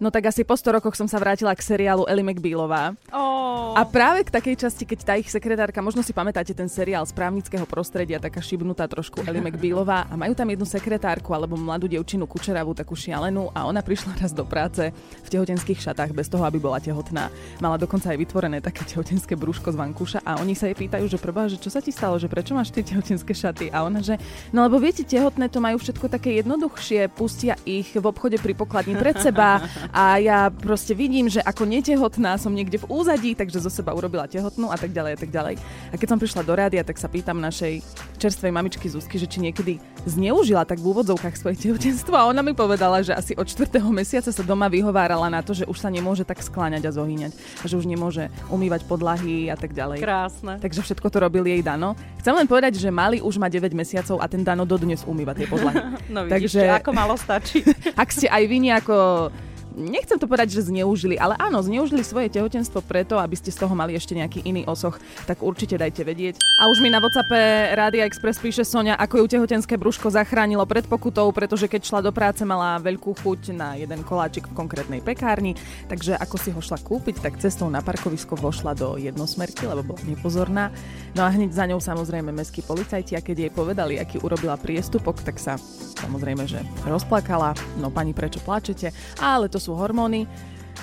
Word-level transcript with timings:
No 0.00 0.08
tak 0.08 0.32
asi 0.32 0.48
po 0.48 0.56
100 0.56 0.80
rokoch 0.80 0.96
som 0.96 1.04
sa 1.04 1.20
vrátila 1.20 1.52
k 1.52 1.60
seriálu 1.60 2.08
Ellie 2.08 2.24
McBealová. 2.24 2.96
Oh. 3.12 3.76
A 3.76 3.84
práve 3.84 4.24
k 4.24 4.32
takej 4.32 4.56
časti, 4.64 4.88
keď 4.88 4.98
tá 5.04 5.14
ich 5.20 5.28
sekretárka, 5.28 5.84
možno 5.84 6.00
si 6.00 6.16
pamätáte 6.16 6.56
ten 6.56 6.72
seriál 6.72 7.04
z 7.04 7.12
právnického 7.12 7.68
prostredia, 7.68 8.16
taká 8.16 8.40
šibnutá 8.40 8.88
trošku 8.88 9.20
Ellie 9.28 9.44
McBealová 9.44 10.08
a 10.08 10.16
majú 10.16 10.32
tam 10.32 10.48
jednu 10.48 10.64
sekretárku 10.64 11.36
alebo 11.36 11.60
mladú 11.60 11.84
devčinu 11.84 12.24
kučeravú, 12.24 12.72
takú 12.72 12.96
šialenú 12.96 13.52
a 13.52 13.68
ona 13.68 13.84
prišla 13.84 14.24
raz 14.24 14.32
do 14.32 14.48
práce 14.48 14.88
v 14.96 15.28
tehotenských 15.28 15.76
šatách 15.76 16.16
bez 16.16 16.32
toho, 16.32 16.48
aby 16.48 16.56
bola 16.56 16.80
tehotná. 16.80 17.28
Mala 17.60 17.76
dokonca 17.76 18.08
aj 18.08 18.24
vytvorené 18.24 18.64
také 18.64 18.88
tehotenské 18.88 19.36
brúško 19.36 19.68
z 19.68 19.84
vankúša 19.84 20.24
a 20.24 20.40
oni 20.40 20.56
sa 20.56 20.72
jej 20.72 20.80
pýtajú, 20.80 21.04
že 21.12 21.20
prvá, 21.20 21.44
že 21.44 21.60
čo 21.60 21.68
sa 21.68 21.84
ti 21.84 21.92
stalo, 21.92 22.16
že 22.16 22.32
prečo 22.32 22.56
máš 22.56 22.72
tie 22.72 22.80
tehotenské 22.80 23.36
šaty? 23.36 23.68
A 23.68 23.84
ona, 23.84 24.00
že 24.00 24.16
no 24.48 24.64
lebo 24.64 24.80
viete, 24.80 25.04
tehotné 25.04 25.52
to 25.52 25.60
majú 25.60 25.76
všetko 25.76 26.08
také 26.08 26.40
jednoduchšie, 26.40 27.12
pustia 27.12 27.60
ich 27.68 27.92
v 27.92 28.04
obchode 28.08 28.40
pri 28.40 28.56
pokladni 28.56 28.96
pred 28.96 29.20
seba 29.20 29.60
a 29.90 30.22
ja 30.22 30.50
proste 30.50 30.94
vidím, 30.94 31.26
že 31.26 31.42
ako 31.42 31.66
netehotná 31.66 32.38
som 32.38 32.54
niekde 32.54 32.78
v 32.78 32.88
úzadí, 32.90 33.34
takže 33.34 33.62
zo 33.62 33.70
seba 33.70 33.94
urobila 33.94 34.30
tehotnú 34.30 34.70
a 34.70 34.78
tak 34.78 34.94
ďalej 34.94 35.12
a 35.14 35.18
tak 35.18 35.30
ďalej. 35.30 35.54
A 35.90 35.94
keď 35.98 36.08
som 36.14 36.18
prišla 36.22 36.42
do 36.46 36.54
rádia, 36.54 36.82
tak 36.86 36.98
sa 36.98 37.10
pýtam 37.10 37.42
našej 37.42 37.82
čerstvej 38.18 38.54
mamičky 38.54 38.86
Zuzky, 38.86 39.18
že 39.18 39.26
či 39.26 39.42
niekedy 39.42 39.82
zneužila 40.06 40.64
tak 40.64 40.80
v 40.80 40.90
úvodzovkách 40.94 41.36
svoje 41.36 41.56
tehotenstvo 41.60 42.14
a 42.16 42.28
ona 42.30 42.40
mi 42.40 42.54
povedala, 42.54 43.02
že 43.04 43.12
asi 43.12 43.32
od 43.36 43.44
4. 43.44 43.82
mesiaca 43.90 44.30
sa 44.30 44.42
doma 44.46 44.70
vyhovárala 44.70 45.28
na 45.28 45.42
to, 45.44 45.52
že 45.52 45.68
už 45.68 45.76
sa 45.76 45.92
nemôže 45.92 46.24
tak 46.24 46.40
skláňať 46.40 46.88
a 46.88 46.94
zohýňať, 46.94 47.32
a 47.34 47.64
že 47.68 47.76
už 47.76 47.84
nemôže 47.84 48.32
umývať 48.48 48.86
podlahy 48.86 49.52
a 49.52 49.56
tak 49.58 49.76
ďalej. 49.76 50.00
Krásne. 50.00 50.56
Takže 50.62 50.80
všetko 50.86 51.06
to 51.10 51.18
robil 51.20 51.44
jej 51.44 51.60
Dano. 51.60 51.98
Chcem 52.22 52.32
len 52.36 52.46
povedať, 52.48 52.78
že 52.80 52.88
Mali 52.88 53.20
už 53.20 53.36
má 53.36 53.50
9 53.50 53.72
mesiacov 53.76 54.22
a 54.22 54.26
ten 54.28 54.40
Dano 54.44 54.64
dodnes 54.64 55.04
umýva 55.04 55.36
tie 55.36 55.48
podlahy. 55.48 55.82
No 56.10 56.26
vidíš, 56.26 56.58
Takže... 56.58 56.82
ako 56.82 56.90
malo 56.90 57.14
stačí. 57.14 57.62
Ak 58.02 58.10
ste 58.10 58.26
aj 58.26 58.42
vy 58.50 58.56
nejako 58.66 59.30
nechcem 59.76 60.18
to 60.18 60.26
povedať, 60.26 60.54
že 60.54 60.66
zneužili, 60.70 61.14
ale 61.20 61.38
áno, 61.38 61.62
zneužili 61.62 62.02
svoje 62.02 62.32
tehotenstvo 62.32 62.82
preto, 62.82 63.20
aby 63.20 63.36
ste 63.38 63.54
z 63.54 63.60
toho 63.62 63.74
mali 63.76 63.94
ešte 63.94 64.16
nejaký 64.16 64.42
iný 64.42 64.66
osoch, 64.66 64.98
tak 65.28 65.44
určite 65.44 65.78
dajte 65.78 66.02
vedieť. 66.02 66.40
A 66.58 66.66
už 66.72 66.82
mi 66.82 66.90
na 66.90 66.98
WhatsAppe 66.98 67.72
Rádia 67.76 68.08
Express 68.08 68.42
píše 68.42 68.66
Sonia, 68.66 68.98
ako 68.98 69.22
ju 69.22 69.38
tehotenské 69.38 69.78
brúško 69.78 70.10
zachránilo 70.10 70.66
pred 70.66 70.84
pokutou, 70.88 71.30
pretože 71.30 71.70
keď 71.70 71.80
šla 71.86 72.00
do 72.02 72.10
práce, 72.10 72.42
mala 72.42 72.82
veľkú 72.82 73.14
chuť 73.22 73.54
na 73.54 73.78
jeden 73.78 74.02
koláčik 74.02 74.50
v 74.50 74.56
konkrétnej 74.56 75.00
pekárni, 75.04 75.54
takže 75.86 76.18
ako 76.18 76.36
si 76.40 76.50
ho 76.50 76.58
šla 76.58 76.82
kúpiť, 76.82 77.22
tak 77.22 77.38
cestou 77.38 77.70
na 77.70 77.84
parkovisko 77.84 78.34
vošla 78.34 78.74
do 78.74 78.98
jednosmerky, 78.98 79.68
lebo 79.68 79.84
bola 79.84 80.02
nepozorná. 80.02 80.74
No 81.14 81.22
a 81.22 81.30
hneď 81.30 81.54
za 81.54 81.68
ňou 81.68 81.78
samozrejme 81.78 82.32
mestskí 82.34 82.64
policajti 82.64 83.14
a 83.14 83.22
keď 83.22 83.36
jej 83.46 83.52
povedali, 83.52 84.00
aký 84.00 84.18
urobila 84.18 84.56
priestupok, 84.56 85.20
tak 85.22 85.36
sa 85.36 85.60
samozrejme, 86.00 86.48
že 86.48 86.64
rozplakala. 86.88 87.52
No 87.76 87.92
pani, 87.92 88.16
prečo 88.16 88.40
plačete? 88.40 88.90
Ale 89.20 89.52
to 89.52 89.59
sú 89.60 89.76
hormóny. 89.76 90.24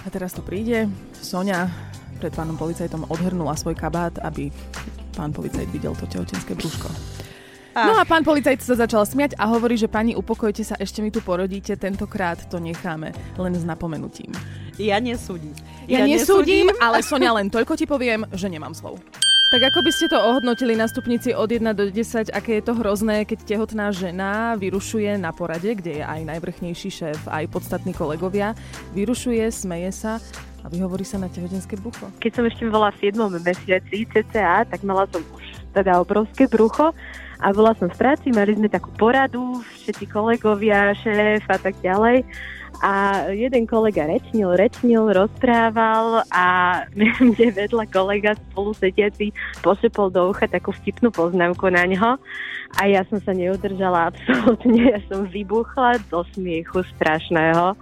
A 0.06 0.08
teraz 0.14 0.32
to 0.32 0.46
príde. 0.46 0.86
Sonia 1.18 1.66
pred 2.22 2.30
pánom 2.32 2.54
policajtom 2.54 3.10
odhrnula 3.10 3.58
svoj 3.58 3.74
kabát, 3.74 4.14
aby 4.22 4.54
pán 5.18 5.34
policajt 5.34 5.70
videl 5.74 5.98
to 5.98 6.06
tehotenské 6.06 6.54
brúško. 6.54 6.90
No 7.78 7.94
a 7.94 8.10
pán 8.10 8.26
policajt 8.26 8.66
sa 8.66 8.74
začal 8.74 9.06
smiať 9.06 9.38
a 9.38 9.54
hovorí, 9.54 9.78
že 9.78 9.86
pani, 9.86 10.18
upokojte 10.18 10.66
sa, 10.66 10.74
ešte 10.82 11.06
mi 11.06 11.14
tu 11.14 11.22
porodíte, 11.22 11.78
tentokrát 11.78 12.42
to 12.50 12.58
necháme 12.58 13.14
len 13.38 13.54
s 13.54 13.62
napomenutím. 13.62 14.34
Ja 14.82 14.98
nesúdim. 14.98 15.54
Ja, 15.86 16.02
ja 16.02 16.10
nesúdim, 16.10 16.74
ale 16.82 17.06
Sonia, 17.06 17.38
len 17.38 17.54
toľko 17.54 17.78
ti 17.78 17.86
poviem, 17.86 18.26
že 18.34 18.50
nemám 18.50 18.74
slov. 18.74 18.98
Tak 19.48 19.64
ako 19.64 19.80
by 19.80 19.92
ste 19.96 20.12
to 20.12 20.20
ohodnotili 20.20 20.76
na 20.76 20.92
stupnici 20.92 21.32
od 21.32 21.48
1 21.48 21.72
do 21.72 21.88
10, 21.88 22.36
aké 22.36 22.60
je 22.60 22.68
to 22.68 22.76
hrozné, 22.76 23.24
keď 23.24 23.48
tehotná 23.48 23.96
žena 23.96 24.60
vyrušuje 24.60 25.16
na 25.16 25.32
porade, 25.32 25.72
kde 25.72 26.04
je 26.04 26.04
aj 26.04 26.28
najvrchnejší 26.28 26.90
šéf, 26.92 27.32
aj 27.32 27.48
podstatní 27.48 27.96
kolegovia, 27.96 28.60
vyrušuje, 28.92 29.48
smeje 29.48 29.96
sa 29.96 30.20
a 30.62 30.68
vyhovorí 30.68 31.08
sa 31.08 31.16
na 31.16 31.32
tehotenské 31.32 31.80
brucho? 31.80 32.12
Keď 32.20 32.32
som 32.36 32.44
ešte 32.44 32.68
bola 32.68 32.92
v 32.92 33.08
7 33.08 33.24
mesiaci 33.40 34.04
cca, 34.12 34.68
tak 34.68 34.84
mala 34.84 35.08
som 35.16 35.24
už 35.24 35.47
teda 35.78 36.02
obrovské 36.02 36.50
brucho. 36.50 36.90
A 37.38 37.54
bola 37.54 37.78
som 37.78 37.86
v 37.86 38.00
práci, 38.02 38.34
mali 38.34 38.58
sme 38.58 38.66
takú 38.66 38.90
poradu, 38.98 39.62
všetci 39.86 40.10
kolegovia, 40.10 40.98
šéf 40.98 41.46
a 41.46 41.58
tak 41.62 41.78
ďalej. 41.86 42.26
A 42.82 43.26
jeden 43.34 43.66
kolega 43.66 44.06
rečnil, 44.06 44.54
rečnil, 44.54 45.10
rozprával 45.10 46.26
a 46.34 46.46
mne 47.22 47.48
vedľa 47.54 47.86
kolega 47.90 48.34
spolu 48.50 48.74
sediaci 48.74 49.34
pošepol 49.62 50.14
do 50.14 50.30
ucha 50.34 50.50
takú 50.50 50.74
vtipnú 50.74 51.14
poznámku 51.14 51.70
na 51.70 51.86
ňo. 51.86 52.18
A 52.78 52.82
ja 52.90 53.06
som 53.06 53.22
sa 53.22 53.38
neudržala 53.38 54.06
absolútne, 54.10 54.98
ja 54.98 55.00
som 55.06 55.26
vybuchla 55.30 56.02
do 56.10 56.26
smiechu 56.34 56.82
strašného 56.98 57.78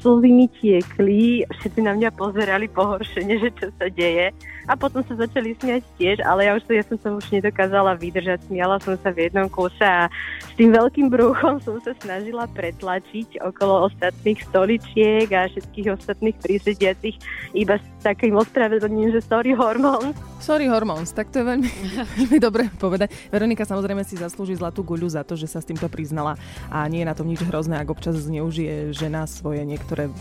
slzy 0.00 0.30
mi 0.30 0.46
tiekli, 0.48 1.44
všetci 1.48 1.80
na 1.82 1.92
mňa 1.94 2.10
pozerali 2.14 2.66
pohoršene, 2.70 3.34
že 3.38 3.50
čo 3.54 3.68
sa 3.76 3.86
deje. 3.90 4.34
A 4.64 4.72
potom 4.80 5.04
sa 5.04 5.12
začali 5.12 5.52
smiať 5.60 5.84
tiež, 6.00 6.16
ale 6.24 6.48
ja 6.48 6.56
už 6.56 6.64
ja 6.72 6.80
som 6.88 6.96
sa 6.96 7.12
už 7.12 7.28
nedokázala 7.28 8.00
vydržať. 8.00 8.48
Smiala 8.48 8.80
som 8.80 8.96
sa 8.96 9.12
v 9.12 9.28
jednom 9.28 9.44
kuse 9.52 9.84
a 9.84 10.08
s 10.40 10.52
tým 10.56 10.72
veľkým 10.72 11.12
brúchom 11.12 11.60
som 11.60 11.76
sa 11.84 11.92
snažila 12.00 12.48
pretlačiť 12.48 13.44
okolo 13.44 13.92
ostatných 13.92 14.40
stoličiek 14.48 15.28
a 15.36 15.52
všetkých 15.52 15.88
ostatných 15.92 16.36
prísediacich 16.40 17.20
iba 17.52 17.76
s 17.76 17.84
takým 18.00 18.40
ospravedlním, 18.40 19.12
že 19.12 19.20
sorry 19.20 19.52
hormón. 19.52 20.16
Sorry 20.44 20.68
hormones, 20.68 21.08
tak 21.16 21.32
to 21.32 21.40
je 21.40 21.44
veľmi, 21.48 21.70
veľmi 22.20 22.36
dobre 22.36 22.68
povedať. 22.76 23.08
Veronika 23.32 23.64
samozrejme 23.64 24.04
si 24.04 24.20
zaslúži 24.20 24.52
zlatú 24.60 24.84
guľu 24.84 25.08
za 25.08 25.24
to, 25.24 25.40
že 25.40 25.48
sa 25.48 25.64
s 25.64 25.68
týmto 25.72 25.88
priznala 25.88 26.36
a 26.68 26.84
nie 26.84 27.00
je 27.00 27.08
na 27.08 27.16
tom 27.16 27.24
nič 27.24 27.40
hrozné, 27.48 27.80
ak 27.80 27.88
občas 27.88 28.20
zneužije 28.28 28.92
žena 28.92 29.24
svoje 29.24 29.64
niektoré 29.64 30.12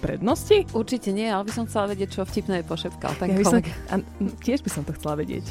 prednosti. 0.00 0.64
Určite 0.72 1.12
nie, 1.12 1.28
ale 1.28 1.44
by 1.44 1.52
som 1.52 1.68
chcela 1.68 1.92
vedieť, 1.92 2.08
čo 2.08 2.24
vtipné 2.24 2.64
pošepkal. 2.64 3.20
ja 3.20 3.36
by 3.36 3.44
som, 3.44 3.60
a 3.92 3.94
tiež 4.40 4.64
by 4.64 4.70
som 4.72 4.80
to 4.80 4.96
chcela 4.96 5.20
vedieť. 5.20 5.44